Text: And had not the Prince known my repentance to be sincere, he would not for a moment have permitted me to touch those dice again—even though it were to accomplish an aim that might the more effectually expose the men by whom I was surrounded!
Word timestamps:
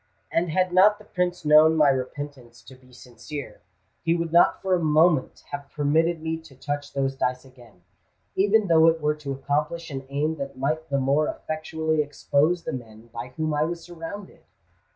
And 0.31 0.49
had 0.49 0.73
not 0.73 0.97
the 0.97 1.05
Prince 1.05 1.45
known 1.45 1.75
my 1.75 1.89
repentance 1.89 2.63
to 2.63 2.73
be 2.73 2.91
sincere, 2.91 3.61
he 4.01 4.15
would 4.15 4.33
not 4.33 4.59
for 4.59 4.73
a 4.73 4.79
moment 4.79 5.43
have 5.51 5.69
permitted 5.71 6.23
me 6.23 6.37
to 6.39 6.55
touch 6.55 6.91
those 6.93 7.15
dice 7.15 7.45
again—even 7.45 8.65
though 8.65 8.87
it 8.87 8.99
were 8.99 9.13
to 9.17 9.31
accomplish 9.31 9.91
an 9.91 10.07
aim 10.09 10.37
that 10.37 10.57
might 10.57 10.89
the 10.89 10.97
more 10.97 11.27
effectually 11.27 12.01
expose 12.01 12.63
the 12.63 12.73
men 12.73 13.09
by 13.13 13.27
whom 13.37 13.53
I 13.53 13.61
was 13.63 13.81
surrounded! 13.83 14.41